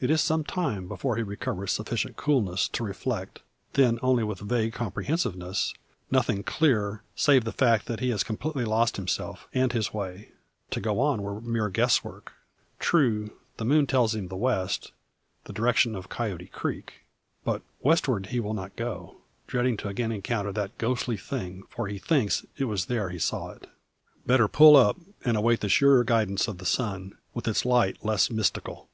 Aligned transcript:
It 0.00 0.10
is 0.10 0.20
some 0.20 0.42
time 0.42 0.88
before 0.88 1.14
he 1.14 1.22
recovers 1.22 1.70
sufficient 1.70 2.16
coolness 2.16 2.66
to 2.70 2.82
reflect 2.82 3.42
then 3.74 4.00
only 4.02 4.24
with 4.24 4.40
vague 4.40 4.72
comprehensiveness; 4.72 5.72
nothing 6.10 6.42
clear 6.42 7.04
save 7.14 7.44
the 7.44 7.52
fact 7.52 7.86
that 7.86 8.00
he 8.00 8.10
has 8.10 8.24
completely 8.24 8.64
lost 8.64 8.96
himself, 8.96 9.46
and 9.54 9.72
his 9.72 9.94
way. 9.94 10.32
To 10.72 10.80
go 10.80 10.98
on 10.98 11.22
were 11.22 11.40
mere 11.40 11.68
guesswork. 11.68 12.32
True, 12.80 13.30
the 13.56 13.64
moon 13.64 13.86
tells 13.86 14.16
him 14.16 14.26
the 14.26 14.34
west, 14.36 14.90
the 15.44 15.52
direction 15.52 15.94
of 15.94 16.08
Coyote 16.08 16.46
creek. 16.48 17.06
But 17.44 17.62
westward 17.82 18.26
he 18.26 18.40
will 18.40 18.54
not 18.54 18.74
go, 18.74 19.18
dreading 19.46 19.76
to 19.76 19.88
again 19.88 20.10
encounter 20.10 20.50
that 20.54 20.76
ghostly 20.76 21.16
thing; 21.16 21.62
for 21.68 21.86
he 21.86 22.00
thinks 22.00 22.44
it 22.58 22.64
was 22.64 22.86
there 22.86 23.10
he 23.10 23.18
saw 23.20 23.50
it. 23.50 23.68
Better 24.26 24.48
pull 24.48 24.74
up, 24.74 24.96
and 25.24 25.36
await 25.36 25.60
the 25.60 25.68
surer 25.68 26.02
guidance 26.02 26.48
of 26.48 26.58
the 26.58 26.66
sun, 26.66 27.16
with 27.32 27.46
its 27.46 27.64
light, 27.64 28.04
less 28.04 28.28
mystical. 28.28 28.88